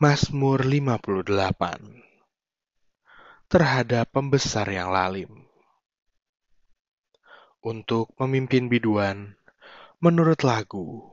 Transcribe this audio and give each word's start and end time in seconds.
Mazmur 0.00 0.64
58 0.64 1.28
Terhadap 3.52 4.08
pembesar 4.08 4.64
yang 4.72 4.88
lalim 4.88 5.44
Untuk 7.60 8.16
memimpin 8.16 8.72
biduan, 8.72 9.36
menurut 10.00 10.40
lagu, 10.48 11.12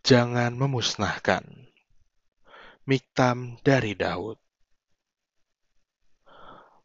jangan 0.00 0.56
memusnahkan. 0.56 1.44
Miktam 2.88 3.60
dari 3.60 3.92
Daud 3.92 4.40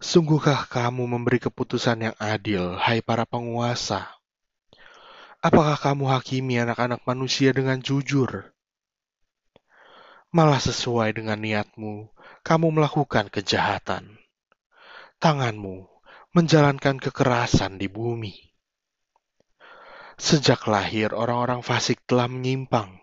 Sungguhkah 0.03 0.67
kamu 0.67 1.07
memberi 1.07 1.39
keputusan 1.39 2.11
yang 2.11 2.17
adil, 2.19 2.75
hai 2.75 2.99
para 2.99 3.23
penguasa? 3.23 4.11
Apakah 5.39 5.79
kamu 5.79 6.13
hakimi 6.13 6.61
anak-anak 6.61 7.01
manusia 7.07 7.55
dengan 7.55 7.81
jujur? 7.81 8.52
Malah 10.33 10.57
sesuai 10.57 11.13
dengan 11.13 11.37
niatmu, 11.37 12.09
kamu 12.41 12.73
melakukan 12.73 13.29
kejahatan. 13.29 14.17
Tanganmu 15.21 15.85
menjalankan 16.33 16.97
kekerasan 16.97 17.77
di 17.77 17.85
bumi. 17.85 18.33
Sejak 20.17 20.65
lahir, 20.65 21.13
orang-orang 21.13 21.61
fasik 21.61 22.01
telah 22.09 22.25
menyimpang. 22.25 22.97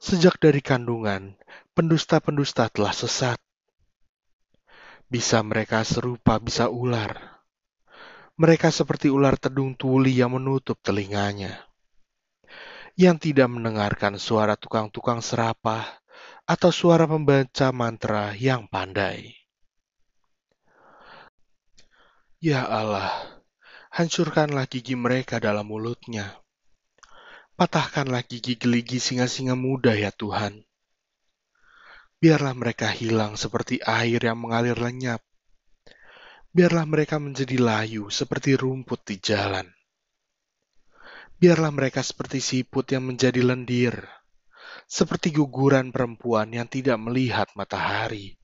Sejak 0.00 0.40
dari 0.40 0.64
kandungan, 0.64 1.36
pendusta-pendusta 1.76 2.72
telah 2.72 2.96
sesat. 2.96 3.36
Bisa 5.12 5.44
mereka 5.44 5.84
serupa 5.84 6.40
bisa 6.40 6.72
ular. 6.72 7.44
Mereka 8.40 8.72
seperti 8.72 9.12
ular 9.12 9.36
tedung 9.36 9.76
tuli 9.76 10.16
yang 10.16 10.32
menutup 10.32 10.80
telinganya. 10.80 11.68
Yang 12.96 13.28
tidak 13.28 13.52
mendengarkan 13.52 14.16
suara 14.16 14.56
tukang-tukang 14.56 15.20
serapah 15.20 16.03
atau 16.44 16.70
suara 16.74 17.08
pembaca 17.08 17.72
mantra 17.72 18.36
yang 18.36 18.68
pandai. 18.68 19.32
Ya 22.40 22.64
Allah, 22.68 23.08
hancurkanlah 23.92 24.68
gigi 24.68 24.92
mereka 24.94 25.40
dalam 25.40 25.68
mulutnya. 25.68 26.36
Patahkanlah 27.54 28.26
gigi 28.26 28.58
geligi 28.58 28.98
singa-singa 29.00 29.54
muda 29.54 29.94
ya 29.94 30.10
Tuhan 30.10 30.64
Biarlah 32.24 32.56
mereka 32.56 32.88
hilang 32.88 33.36
seperti 33.36 33.84
air 33.84 34.16
yang 34.16 34.40
mengalir 34.40 34.80
lenyap. 34.80 35.20
Biarlah 36.56 36.88
mereka 36.88 37.20
menjadi 37.20 37.60
layu 37.60 38.08
seperti 38.08 38.56
rumput 38.56 39.04
di 39.04 39.20
jalan. 39.20 39.68
Biarlah 41.36 41.68
mereka 41.68 42.00
seperti 42.00 42.40
siput 42.40 42.88
yang 42.88 43.04
menjadi 43.04 43.44
lendir, 43.44 44.08
seperti 44.88 45.34
guguran 45.34 45.90
perempuan 45.90 46.52
yang 46.52 46.68
tidak 46.68 47.00
melihat 47.00 47.48
matahari. 47.58 48.36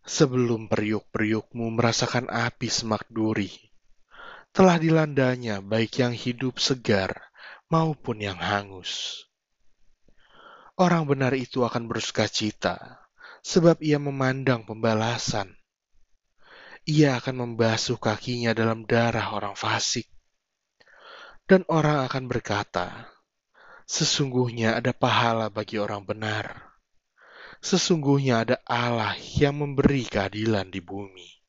Sebelum 0.00 0.66
periuk-periukmu 0.66 1.70
merasakan 1.76 2.32
api 2.32 2.66
semak 2.72 3.04
duri, 3.12 3.52
telah 4.50 4.80
dilandanya 4.80 5.62
baik 5.62 6.02
yang 6.02 6.14
hidup 6.16 6.58
segar 6.58 7.30
maupun 7.70 8.18
yang 8.18 8.40
hangus. 8.40 9.22
Orang 10.80 11.06
benar 11.06 11.36
itu 11.36 11.62
akan 11.62 11.86
bersuka 11.86 12.26
cita, 12.26 13.04
sebab 13.44 13.78
ia 13.84 14.00
memandang 14.00 14.64
pembalasan. 14.64 15.52
Ia 16.88 17.20
akan 17.20 17.44
membasuh 17.44 18.00
kakinya 18.00 18.56
dalam 18.56 18.88
darah 18.88 19.36
orang 19.36 19.52
fasik. 19.52 20.08
Dan 21.44 21.68
orang 21.68 22.08
akan 22.08 22.24
berkata, 22.24 23.12
Sesungguhnya 23.90 24.78
ada 24.78 24.94
pahala 24.94 25.50
bagi 25.50 25.74
orang 25.82 26.06
benar. 26.06 26.78
Sesungguhnya 27.58 28.46
ada 28.46 28.56
Allah 28.62 29.18
yang 29.34 29.58
memberi 29.58 30.06
keadilan 30.06 30.70
di 30.70 30.78
bumi. 30.78 31.39